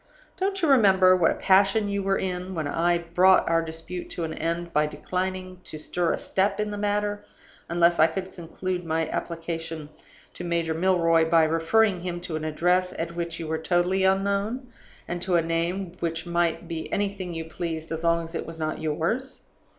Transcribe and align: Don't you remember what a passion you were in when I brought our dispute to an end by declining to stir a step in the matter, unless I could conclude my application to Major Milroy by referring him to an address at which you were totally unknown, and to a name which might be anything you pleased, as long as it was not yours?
Don't 0.35 0.63
you 0.63 0.67
remember 0.67 1.15
what 1.15 1.29
a 1.29 1.35
passion 1.35 1.87
you 1.87 2.01
were 2.01 2.17
in 2.17 2.55
when 2.55 2.67
I 2.67 2.97
brought 2.97 3.47
our 3.47 3.61
dispute 3.61 4.09
to 4.09 4.23
an 4.23 4.33
end 4.33 4.73
by 4.73 4.87
declining 4.87 5.61
to 5.65 5.77
stir 5.77 6.11
a 6.11 6.17
step 6.17 6.59
in 6.59 6.71
the 6.71 6.77
matter, 6.79 7.23
unless 7.69 7.99
I 7.99 8.07
could 8.07 8.33
conclude 8.33 8.83
my 8.83 9.07
application 9.09 9.89
to 10.33 10.43
Major 10.43 10.73
Milroy 10.73 11.29
by 11.29 11.43
referring 11.43 11.99
him 12.01 12.19
to 12.21 12.35
an 12.35 12.43
address 12.43 12.95
at 12.97 13.15
which 13.15 13.39
you 13.39 13.45
were 13.47 13.59
totally 13.59 14.03
unknown, 14.03 14.71
and 15.07 15.21
to 15.21 15.35
a 15.35 15.41
name 15.43 15.91
which 15.99 16.25
might 16.25 16.67
be 16.67 16.91
anything 16.91 17.35
you 17.35 17.45
pleased, 17.45 17.91
as 17.91 18.03
long 18.03 18.23
as 18.23 18.33
it 18.33 18.47
was 18.47 18.57
not 18.57 18.81
yours? 18.81 19.43